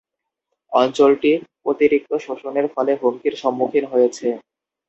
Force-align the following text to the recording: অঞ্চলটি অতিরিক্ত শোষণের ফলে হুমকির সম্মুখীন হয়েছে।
অঞ্চলটি 0.71 1.31
অতিরিক্ত 1.65 2.11
শোষণের 2.25 2.65
ফলে 2.73 2.91
হুমকির 3.01 3.33
সম্মুখীন 3.41 3.85
হয়েছে। 3.85 4.27